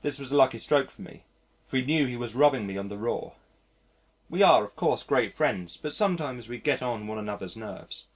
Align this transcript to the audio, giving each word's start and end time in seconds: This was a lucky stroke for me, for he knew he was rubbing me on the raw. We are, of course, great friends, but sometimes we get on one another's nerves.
This 0.00 0.18
was 0.18 0.32
a 0.32 0.36
lucky 0.38 0.56
stroke 0.56 0.90
for 0.90 1.02
me, 1.02 1.24
for 1.66 1.76
he 1.76 1.84
knew 1.84 2.06
he 2.06 2.16
was 2.16 2.34
rubbing 2.34 2.66
me 2.66 2.78
on 2.78 2.88
the 2.88 2.96
raw. 2.96 3.32
We 4.30 4.42
are, 4.42 4.64
of 4.64 4.74
course, 4.76 5.02
great 5.02 5.30
friends, 5.34 5.76
but 5.76 5.94
sometimes 5.94 6.48
we 6.48 6.56
get 6.56 6.80
on 6.80 7.06
one 7.06 7.18
another's 7.18 7.54
nerves. 7.54 8.06